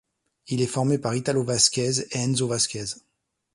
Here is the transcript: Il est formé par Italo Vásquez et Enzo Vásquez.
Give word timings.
Il 0.47 0.63
est 0.63 0.65
formé 0.65 0.97
par 0.97 1.13
Italo 1.13 1.43
Vásquez 1.43 2.07
et 2.13 2.17
Enzo 2.17 2.47
Vásquez. 2.47 2.85